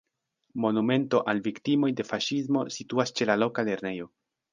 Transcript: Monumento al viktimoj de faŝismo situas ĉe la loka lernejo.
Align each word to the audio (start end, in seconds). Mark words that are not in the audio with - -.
Monumento 0.63 1.19
al 1.33 1.41
viktimoj 1.47 1.89
de 1.99 2.05
faŝismo 2.07 2.63
situas 2.77 3.13
ĉe 3.21 3.29
la 3.31 3.37
loka 3.43 3.67
lernejo. 3.69 4.09